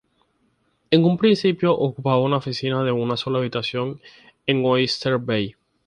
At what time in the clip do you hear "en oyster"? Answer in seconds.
4.47-5.19